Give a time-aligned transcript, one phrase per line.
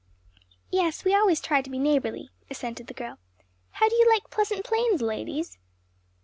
[0.71, 3.19] "Yes, we always try to be neighborly," assented the girl.
[3.69, 5.59] "How do you like Pleasant Plains, ladies?"